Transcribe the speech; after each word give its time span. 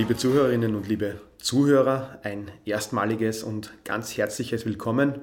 Liebe 0.00 0.16
Zuhörerinnen 0.16 0.76
und 0.76 0.88
liebe 0.88 1.20
Zuhörer, 1.36 2.20
ein 2.22 2.50
erstmaliges 2.64 3.42
und 3.42 3.70
ganz 3.84 4.16
herzliches 4.16 4.64
Willkommen. 4.64 5.20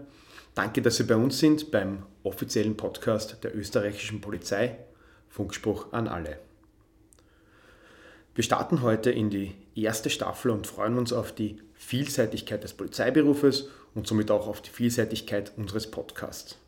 Danke, 0.54 0.84
dass 0.84 0.98
Sie 0.98 1.06
bei 1.06 1.16
uns 1.16 1.40
sind 1.40 1.72
beim 1.72 2.04
offiziellen 2.22 2.78
Podcast 2.78 3.44
der 3.44 3.58
österreichischen 3.58 4.22
Polizei. 4.22 4.78
Funkspruch 5.30 5.94
an 5.94 6.08
alle. 6.08 6.38
Wir 8.36 8.44
starten 8.44 8.84
heute 8.84 9.10
in 9.10 9.32
die 9.32 9.56
erste 9.74 10.12
Staffel 10.12 10.52
und 10.52 10.68
freuen 10.68 11.00
uns 11.00 11.12
auf 11.12 11.32
die 11.32 11.58
Vielseitigkeit 11.74 12.64
des 12.64 12.76
Polizeiberufes 12.76 13.70
und 13.96 14.06
somit 14.06 14.30
auch 14.30 14.48
auf 14.48 14.62
die 14.62 14.70
Vielseitigkeit 14.70 15.54
unseres 15.58 15.90
Podcasts. 15.90 16.60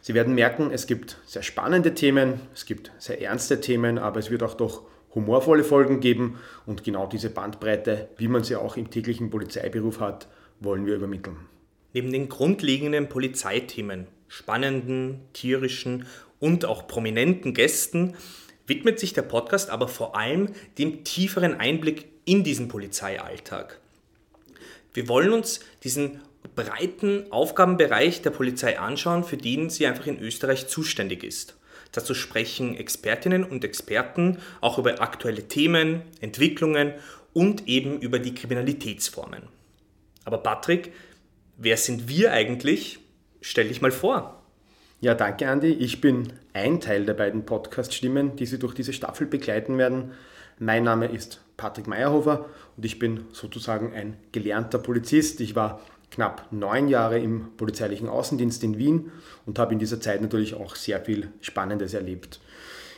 Sie 0.00 0.14
werden 0.14 0.36
merken, 0.36 0.70
es 0.70 0.86
gibt 0.86 1.18
sehr 1.26 1.42
spannende 1.42 1.92
Themen, 1.92 2.40
es 2.54 2.66
gibt 2.66 2.92
sehr 2.98 3.20
ernste 3.20 3.60
Themen, 3.60 3.98
aber 3.98 4.20
es 4.20 4.30
wird 4.30 4.44
auch 4.44 4.54
doch 4.54 4.84
humorvolle 5.16 5.64
Folgen 5.64 5.98
geben 5.98 6.38
und 6.66 6.84
genau 6.84 7.06
diese 7.08 7.30
Bandbreite, 7.30 8.08
wie 8.18 8.28
man 8.28 8.44
sie 8.44 8.54
auch 8.54 8.76
im 8.76 8.90
täglichen 8.90 9.30
Polizeiberuf 9.30 9.98
hat, 9.98 10.28
wollen 10.60 10.86
wir 10.86 10.94
übermitteln. 10.94 11.36
Neben 11.92 12.12
den 12.12 12.28
grundlegenden 12.28 13.08
Polizeithemen, 13.08 14.06
spannenden, 14.28 15.20
tierischen 15.32 16.06
und 16.38 16.66
auch 16.66 16.86
prominenten 16.86 17.54
Gästen 17.54 18.14
widmet 18.66 19.00
sich 19.00 19.14
der 19.14 19.22
Podcast 19.22 19.70
aber 19.70 19.88
vor 19.88 20.16
allem 20.16 20.50
dem 20.78 21.04
tieferen 21.04 21.54
Einblick 21.54 22.06
in 22.26 22.44
diesen 22.44 22.68
Polizeialltag. 22.68 23.80
Wir 24.92 25.08
wollen 25.08 25.32
uns 25.32 25.60
diesen 25.82 26.20
breiten 26.54 27.30
Aufgabenbereich 27.32 28.22
der 28.22 28.30
Polizei 28.30 28.78
anschauen, 28.78 29.24
für 29.24 29.36
den 29.36 29.70
sie 29.70 29.86
einfach 29.86 30.06
in 30.06 30.20
Österreich 30.20 30.68
zuständig 30.68 31.24
ist. 31.24 31.56
Dazu 31.96 32.12
sprechen 32.12 32.76
Expertinnen 32.76 33.42
und 33.42 33.64
Experten 33.64 34.36
auch 34.60 34.78
über 34.78 35.00
aktuelle 35.00 35.48
Themen, 35.48 36.02
Entwicklungen 36.20 36.92
und 37.32 37.66
eben 37.66 37.98
über 38.00 38.18
die 38.18 38.34
Kriminalitätsformen. 38.34 39.44
Aber 40.26 40.38
Patrick, 40.38 40.92
wer 41.56 41.78
sind 41.78 42.06
wir 42.06 42.32
eigentlich? 42.32 42.98
Stell 43.40 43.68
dich 43.68 43.80
mal 43.80 43.92
vor. 43.92 44.42
Ja, 45.00 45.14
danke 45.14 45.48
Andi. 45.48 45.68
Ich 45.68 46.02
bin 46.02 46.34
ein 46.52 46.80
Teil 46.80 47.06
der 47.06 47.14
beiden 47.14 47.46
Podcast-Stimmen, 47.46 48.36
die 48.36 48.44
Sie 48.44 48.58
durch 48.58 48.74
diese 48.74 48.92
Staffel 48.92 49.26
begleiten 49.26 49.78
werden. 49.78 50.12
Mein 50.58 50.84
Name 50.84 51.06
ist 51.06 51.40
Patrick 51.56 51.86
Meyerhofer 51.86 52.44
und 52.76 52.84
ich 52.84 52.98
bin 52.98 53.24
sozusagen 53.32 53.94
ein 53.94 54.18
gelernter 54.32 54.78
Polizist. 54.78 55.40
Ich 55.40 55.54
war 55.54 55.80
knapp 56.16 56.46
neun 56.50 56.88
Jahre 56.88 57.18
im 57.18 57.56
polizeilichen 57.56 58.08
Außendienst 58.08 58.64
in 58.64 58.78
Wien 58.78 59.12
und 59.44 59.58
habe 59.58 59.74
in 59.74 59.78
dieser 59.78 60.00
Zeit 60.00 60.22
natürlich 60.22 60.54
auch 60.54 60.74
sehr 60.74 61.00
viel 61.00 61.28
Spannendes 61.40 61.94
erlebt. 61.94 62.40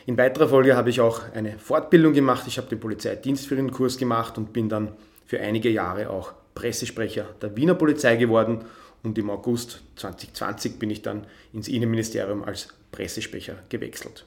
In 0.05 0.17
weiterer 0.17 0.47
Folge 0.47 0.75
habe 0.75 0.89
ich 0.89 1.01
auch 1.01 1.21
eine 1.33 1.59
Fortbildung 1.59 2.13
gemacht. 2.13 2.45
Ich 2.47 2.57
habe 2.57 2.67
den 2.69 2.79
Polizeidienstführerkurs 2.79 3.97
gemacht 3.97 4.37
und 4.37 4.53
bin 4.53 4.69
dann 4.69 4.93
für 5.25 5.39
einige 5.39 5.69
Jahre 5.69 6.09
auch 6.09 6.33
Pressesprecher 6.55 7.25
der 7.41 7.55
Wiener 7.55 7.75
Polizei 7.75 8.15
geworden 8.15 8.65
und 9.03 9.17
im 9.17 9.29
August 9.29 9.81
2020 9.97 10.79
bin 10.79 10.89
ich 10.89 11.01
dann 11.01 11.27
ins 11.53 11.67
Innenministerium 11.67 12.43
als 12.43 12.69
Pressesprecher 12.91 13.55
gewechselt. 13.69 14.25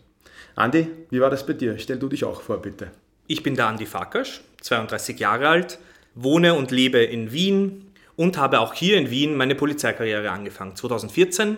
Andi, 0.54 0.86
wie 1.10 1.20
war 1.20 1.30
das 1.30 1.46
bei 1.46 1.54
dir? 1.54 1.78
Stell 1.78 1.98
du 1.98 2.08
dich 2.08 2.24
auch 2.24 2.42
vor, 2.42 2.58
bitte. 2.60 2.90
Ich 3.26 3.42
bin 3.42 3.54
der 3.54 3.66
Andi 3.66 3.86
Fakasch, 3.86 4.42
32 4.60 5.18
Jahre 5.18 5.48
alt, 5.48 5.78
wohne 6.14 6.54
und 6.54 6.70
lebe 6.70 6.98
in 6.98 7.32
Wien, 7.32 7.91
und 8.16 8.36
habe 8.36 8.60
auch 8.60 8.74
hier 8.74 8.98
in 8.98 9.10
Wien 9.10 9.36
meine 9.36 9.54
Polizeikarriere 9.54 10.30
angefangen. 10.30 10.76
2014 10.76 11.56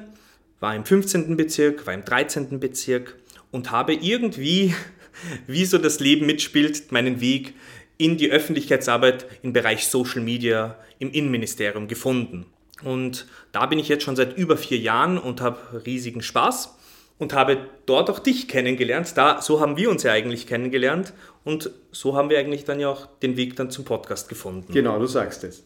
war 0.60 0.74
im 0.74 0.84
15. 0.84 1.36
Bezirk, 1.36 1.86
war 1.86 1.94
im 1.94 2.04
13. 2.04 2.60
Bezirk 2.60 3.16
und 3.50 3.70
habe 3.70 3.94
irgendwie, 3.94 4.74
wie 5.46 5.64
so 5.64 5.78
das 5.78 6.00
Leben 6.00 6.26
mitspielt, 6.26 6.92
meinen 6.92 7.20
Weg 7.20 7.54
in 7.96 8.16
die 8.16 8.30
Öffentlichkeitsarbeit 8.30 9.26
im 9.42 9.52
Bereich 9.52 9.86
Social 9.86 10.20
Media 10.20 10.78
im 10.98 11.10
Innenministerium 11.10 11.86
gefunden. 11.86 12.46
Und 12.82 13.26
da 13.52 13.66
bin 13.66 13.78
ich 13.78 13.88
jetzt 13.88 14.04
schon 14.04 14.16
seit 14.16 14.36
über 14.36 14.56
vier 14.56 14.78
Jahren 14.78 15.18
und 15.18 15.40
habe 15.40 15.84
riesigen 15.86 16.22
Spaß 16.22 16.74
und 17.18 17.32
habe 17.32 17.68
dort 17.86 18.10
auch 18.10 18.18
dich 18.18 18.48
kennengelernt. 18.48 19.16
Da, 19.16 19.40
so 19.40 19.60
haben 19.60 19.76
wir 19.76 19.90
uns 19.90 20.02
ja 20.02 20.12
eigentlich 20.12 20.46
kennengelernt 20.46 21.12
und 21.44 21.70
so 21.92 22.16
haben 22.16 22.30
wir 22.30 22.38
eigentlich 22.38 22.64
dann 22.64 22.80
ja 22.80 22.88
auch 22.88 23.06
den 23.22 23.36
Weg 23.36 23.56
dann 23.56 23.70
zum 23.70 23.84
Podcast 23.84 24.28
gefunden. 24.28 24.72
Genau, 24.72 24.98
du 24.98 25.06
sagst 25.06 25.44
es. 25.44 25.64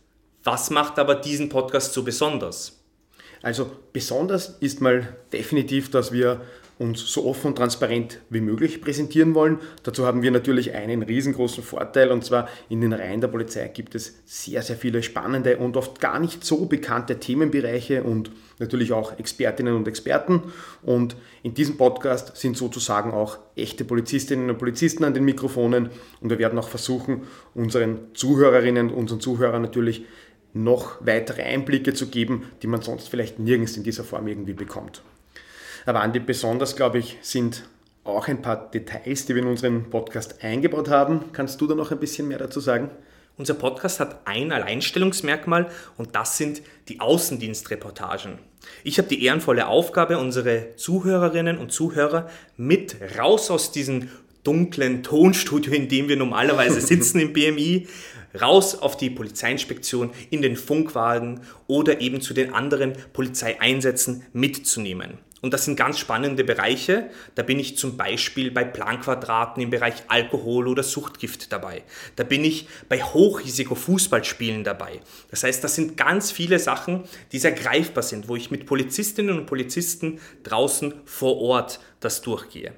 Was 0.51 0.71
macht 0.71 0.99
aber 0.99 1.15
diesen 1.15 1.51
Podcast 1.51 1.93
so 1.93 2.03
besonders? 2.03 2.81
Also 3.43 3.71
besonders 3.93 4.57
ist 4.61 4.81
mal 4.81 5.19
definitiv, 5.31 5.91
dass 5.91 6.11
wir 6.11 6.41
uns 6.79 7.01
so 7.13 7.27
offen 7.27 7.49
und 7.49 7.57
transparent 7.57 8.21
wie 8.31 8.41
möglich 8.41 8.81
präsentieren 8.81 9.35
wollen. 9.35 9.59
Dazu 9.83 10.07
haben 10.07 10.23
wir 10.23 10.31
natürlich 10.31 10.73
einen 10.73 11.03
riesengroßen 11.03 11.63
Vorteil 11.63 12.11
und 12.11 12.25
zwar 12.25 12.49
in 12.71 12.81
den 12.81 12.95
Reihen 12.95 13.21
der 13.21 13.29
Polizei 13.29 13.69
gibt 13.69 13.95
es 13.95 14.21
sehr, 14.25 14.63
sehr 14.63 14.77
viele 14.77 15.03
spannende 15.03 15.59
und 15.59 15.77
oft 15.77 16.01
gar 16.01 16.19
nicht 16.19 16.45
so 16.45 16.65
bekannte 16.67 17.19
Themenbereiche 17.19 18.03
und 18.03 18.31
natürlich 18.59 18.93
auch 18.93 19.19
Expertinnen 19.19 19.75
und 19.75 19.87
Experten. 19.87 20.45
Und 20.83 21.17
in 21.43 21.53
diesem 21.53 21.77
Podcast 21.77 22.37
sind 22.37 22.57
sozusagen 22.57 23.13
auch 23.13 23.39
echte 23.55 23.85
Polizistinnen 23.85 24.49
und 24.49 24.59
Polizisten 24.59 25.05
an 25.05 25.15
den 25.15 25.25
Mikrofonen 25.25 25.91
und 26.21 26.31
wir 26.31 26.39
werden 26.39 26.59
auch 26.59 26.69
versuchen, 26.69 27.25
unseren 27.55 28.15
Zuhörerinnen 28.15 28.91
und 28.91 28.95
unseren 28.97 29.21
Zuhörern 29.21 29.63
natürlich 29.63 30.05
noch 30.53 30.97
weitere 31.01 31.43
Einblicke 31.43 31.95
zu 31.95 32.09
geben, 32.09 32.51
die 32.63 32.67
man 32.67 32.83
sonst 32.83 33.09
vielleicht 33.09 33.39
nirgends 33.39 33.77
in 33.77 33.83
dieser 33.83 34.05
Form 34.05 34.27
irgendwie 34.29 34.55
bekommt. 34.55 35.03
Aber 35.87 36.01
Andi, 36.01 36.21
besonders, 36.21 36.77
glaube 36.77 36.99
ich, 36.99 37.19
sind 37.23 37.65
auch 38.05 38.29
ein 38.29 38.43
paar 38.43 38.71
Details, 38.71 39.27
die 39.27 39.35
wir 39.35 39.43
in 39.43 39.49
unseren 39.49 39.91
Podcast 39.91 40.43
eingebaut 40.43 40.89
haben. 40.89 41.33
Kannst 41.33 41.61
du 41.61 41.67
da 41.67 41.75
noch 41.75 41.91
ein 41.93 42.01
bisschen 42.01 42.29
mehr 42.29 42.39
dazu 42.39 42.61
sagen? 42.61 42.91
Unser 43.37 43.55
Podcast 43.55 44.01
hat 44.01 44.27
ein 44.27 44.51
Alleinstellungsmerkmal 44.51 45.71
und 45.97 46.17
das 46.17 46.37
sind 46.37 46.61
die 46.89 46.99
Außendienstreportagen. 46.99 48.39
Ich 48.83 48.99
habe 48.99 49.09
die 49.09 49.23
ehrenvolle 49.25 49.69
Aufgabe, 49.69 50.19
unsere 50.19 50.75
Zuhörerinnen 50.77 51.59
und 51.59 51.71
Zuhörer 51.71 52.29
mit 52.57 52.97
raus 53.17 53.51
aus 53.51 53.71
diesem 53.71 54.09
dunklen 54.43 55.03
Tonstudio, 55.03 55.73
in 55.73 55.89
dem 55.89 56.09
wir 56.09 56.17
normalerweise 56.17 56.81
sitzen 56.87 57.21
im 57.21 57.33
BMI, 57.33 57.87
raus 58.41 58.75
auf 58.75 58.97
die 58.97 59.11
Polizeiinspektion, 59.11 60.11
in 60.31 60.43
den 60.43 60.57
Funkwagen 60.57 61.43
oder 61.67 62.01
eben 62.01 62.21
zu 62.21 62.35
den 62.35 62.55
anderen 62.55 62.95
Polizeieinsätzen 63.13 64.25
mitzunehmen. 64.33 65.19
Und 65.41 65.55
das 65.55 65.65
sind 65.65 65.77
ganz 65.77 65.99
spannende 65.99 66.43
Bereiche. 66.43 67.11
Da 67.37 67.43
bin 67.43 67.61
ich 67.61 67.79
zum 67.79 67.97
Beispiel 67.97 68.51
bei 68.51 68.65
Planquadraten 68.65 69.63
im 69.63 69.71
Bereich 69.71 69.95
Alkohol 70.09 70.67
oder 70.67 70.83
Suchtgift 70.83 71.53
dabei. 71.53 71.83
Da 72.17 72.25
bin 72.25 72.45
ich 72.45 72.67
bei 72.89 73.01
Hochrisiko-Fußballspielen 73.01 74.65
dabei. 74.65 75.01
Das 75.31 75.45
heißt, 75.45 75.63
das 75.63 75.77
sind 75.77 75.97
ganz 75.97 76.33
viele 76.33 76.59
Sachen, 76.59 77.05
die 77.31 77.39
sehr 77.39 77.53
greifbar 77.53 78.03
sind, 78.03 78.29
wo 78.29 78.35
ich 78.35 78.51
mit 78.51 78.67
Polizistinnen 78.67 79.39
und 79.39 79.47
Polizisten 79.47 80.19
draußen 80.43 80.95
vor 81.05 81.37
Ort 81.37 81.79
das 82.01 82.21
durchgehe. 82.21 82.73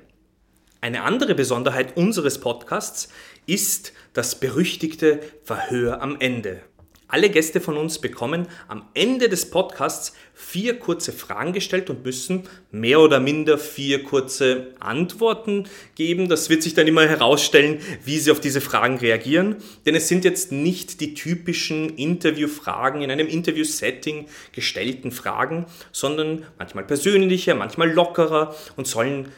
Eine 0.82 1.02
andere 1.02 1.34
Besonderheit 1.34 1.98
unseres 1.98 2.40
Podcasts 2.40 3.10
ist 3.44 3.92
das 4.14 4.40
berüchtigte 4.40 5.20
Verhör 5.44 6.00
am 6.00 6.16
Ende. 6.20 6.62
Alle 7.06 7.28
Gäste 7.28 7.60
von 7.60 7.76
uns 7.76 7.98
bekommen 7.98 8.46
am 8.68 8.88
Ende 8.94 9.28
des 9.28 9.50
Podcasts 9.50 10.14
vier 10.32 10.78
kurze 10.78 11.12
Fragen 11.12 11.52
gestellt 11.52 11.90
und 11.90 12.04
müssen 12.04 12.44
mehr 12.70 13.00
oder 13.00 13.20
minder 13.20 13.58
vier 13.58 14.04
kurze 14.04 14.68
Antworten 14.78 15.64
geben. 15.96 16.28
Das 16.30 16.48
wird 16.48 16.62
sich 16.62 16.72
dann 16.72 16.86
immer 16.86 17.06
herausstellen, 17.06 17.80
wie 18.04 18.18
sie 18.18 18.30
auf 18.30 18.40
diese 18.40 18.62
Fragen 18.62 18.96
reagieren. 18.96 19.56
Denn 19.84 19.96
es 19.96 20.08
sind 20.08 20.24
jetzt 20.24 20.50
nicht 20.50 21.00
die 21.02 21.12
typischen 21.12 21.96
Interviewfragen 21.96 23.02
in 23.02 23.10
einem 23.10 23.26
Interview-Setting 23.26 24.28
gestellten 24.52 25.10
Fragen, 25.10 25.66
sondern 25.92 26.46
manchmal 26.58 26.84
persönlicher, 26.84 27.54
manchmal 27.54 27.90
lockerer 27.90 28.54
und 28.76 28.86
sollen 28.86 29.28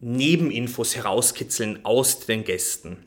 Nebeninfos 0.00 0.96
herauskitzeln 0.96 1.84
aus 1.84 2.20
den 2.20 2.44
Gästen. 2.44 3.04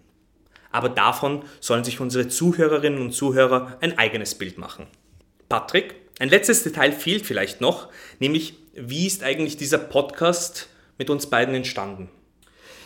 Aber 0.72 0.90
davon 0.90 1.44
sollen 1.60 1.84
sich 1.84 2.00
unsere 2.00 2.28
Zuhörerinnen 2.28 3.02
und 3.02 3.12
Zuhörer 3.12 3.78
ein 3.82 3.98
eigenes 3.98 4.36
Bild 4.36 4.58
machen. 4.58 4.88
Patrick, 5.50 5.96
ein 6.20 6.30
letztes 6.30 6.64
Detail 6.64 6.92
fehlt 6.92 7.26
vielleicht 7.26 7.62
noch, 7.62 7.90
nämlich 8.20 8.56
wie 8.74 9.06
ist 9.06 9.24
eigentlich 9.24 9.58
dieser 9.58 9.78
Podcast 9.78 10.70
mit 10.98 11.10
uns 11.10 11.28
beiden 11.28 11.54
entstanden? 11.54 12.10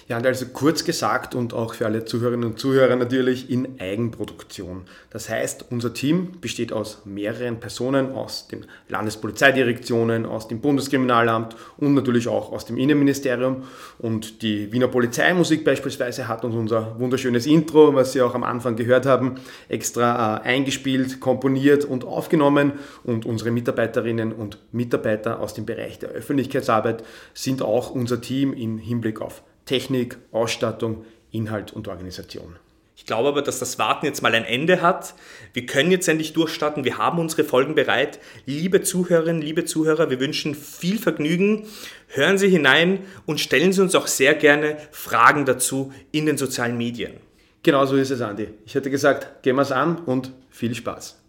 Ja, 0.09 0.15
und 0.15 0.25
also 0.25 0.45
kurz 0.45 0.85
gesagt 0.85 1.35
und 1.35 1.53
auch 1.53 1.73
für 1.73 1.85
alle 1.85 2.05
Zuhörerinnen 2.05 2.51
und 2.51 2.59
Zuhörer 2.59 2.95
natürlich 2.95 3.49
in 3.49 3.77
Eigenproduktion. 3.77 4.83
Das 5.09 5.27
heißt, 5.27 5.65
unser 5.69 5.93
Team 5.93 6.39
besteht 6.39 6.71
aus 6.71 7.01
mehreren 7.03 7.59
Personen 7.59 8.13
aus 8.13 8.47
den 8.47 8.65
Landespolizeidirektionen, 8.87 10.25
aus 10.25 10.47
dem 10.47 10.61
Bundeskriminalamt 10.61 11.57
und 11.75 11.93
natürlich 11.93 12.29
auch 12.29 12.53
aus 12.53 12.63
dem 12.63 12.77
Innenministerium. 12.77 13.63
Und 13.99 14.41
die 14.43 14.71
Wiener 14.71 14.87
Polizeimusik 14.87 15.65
beispielsweise 15.65 16.29
hat 16.29 16.45
uns 16.45 16.55
unser 16.55 16.97
wunderschönes 16.97 17.45
Intro, 17.45 17.93
was 17.93 18.13
Sie 18.13 18.21
auch 18.21 18.33
am 18.33 18.43
Anfang 18.43 18.77
gehört 18.77 19.05
haben, 19.05 19.35
extra 19.67 20.37
äh, 20.37 20.41
eingespielt, 20.43 21.19
komponiert 21.19 21.83
und 21.83 22.05
aufgenommen. 22.05 22.71
Und 23.03 23.25
unsere 23.25 23.51
Mitarbeiterinnen 23.51 24.31
und 24.31 24.57
Mitarbeiter 24.71 25.41
aus 25.41 25.53
dem 25.53 25.65
Bereich 25.65 25.99
der 25.99 26.11
Öffentlichkeitsarbeit 26.11 27.03
sind 27.33 27.61
auch 27.61 27.91
unser 27.91 28.21
Team 28.21 28.53
im 28.53 28.77
Hinblick 28.77 29.19
auf 29.19 29.43
Technik, 29.67 30.17
Ausstattung, 30.31 31.05
Inhalt 31.31 31.71
und 31.73 31.87
Organisation. 31.87 32.55
Ich 32.95 33.05
glaube 33.05 33.29
aber, 33.29 33.43
dass 33.43 33.59
das 33.59 33.77
Warten 33.77 34.07
jetzt 34.07 34.23
mal 34.23 34.33
ein 34.33 34.43
Ende 34.43 34.81
hat. 34.81 35.13
Wir 35.53 35.67
können 35.67 35.91
jetzt 35.91 36.07
endlich 36.07 36.33
durchstarten. 36.33 36.83
Wir 36.83 36.97
haben 36.97 37.19
unsere 37.19 37.43
Folgen 37.43 37.75
bereit. 37.75 38.19
Liebe 38.47 38.81
Zuhörerinnen, 38.81 39.43
liebe 39.43 39.65
Zuhörer, 39.65 40.09
wir 40.09 40.19
wünschen 40.19 40.55
viel 40.55 40.97
Vergnügen. 40.97 41.67
Hören 42.07 42.39
Sie 42.39 42.49
hinein 42.49 43.01
und 43.27 43.39
stellen 43.39 43.71
Sie 43.71 43.83
uns 43.83 43.93
auch 43.93 44.07
sehr 44.07 44.33
gerne 44.33 44.77
Fragen 44.89 45.45
dazu 45.45 45.93
in 46.11 46.25
den 46.25 46.39
sozialen 46.39 46.75
Medien. 46.75 47.13
Genau 47.61 47.85
so 47.85 47.97
ist 47.97 48.09
es, 48.09 48.21
Andi. 48.21 48.49
Ich 48.65 48.73
hätte 48.73 48.89
gesagt, 48.89 49.43
gehen 49.43 49.57
wir 49.57 49.61
es 49.61 49.71
an 49.71 49.97
und 49.99 50.31
viel 50.49 50.73
Spaß. 50.73 51.21